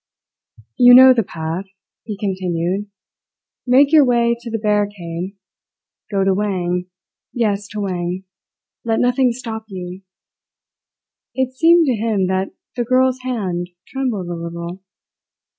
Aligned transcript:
"You 0.77 0.95
know 0.95 1.13
the 1.13 1.21
path," 1.21 1.65
he 2.05 2.17
continued. 2.17 2.87
"Make 3.67 3.91
your 3.91 4.03
way 4.03 4.35
to 4.39 4.49
the 4.49 4.57
barricade. 4.57 5.35
Go 6.09 6.23
to 6.23 6.33
Wang 6.33 6.87
yes, 7.33 7.67
to 7.73 7.81
Wang. 7.81 8.23
Let 8.83 8.99
nothing 8.99 9.31
stop 9.31 9.65
you!" 9.67 10.01
It 11.35 11.53
seemed 11.53 11.85
to 11.85 11.93
him 11.93 12.25
that 12.25 12.49
the 12.75 12.83
girl's 12.83 13.19
hand 13.19 13.69
trembled 13.89 14.27
a 14.29 14.33
little. 14.33 14.81